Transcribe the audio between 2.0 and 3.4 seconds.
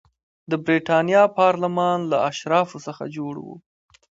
له اشرافو څخه جوړ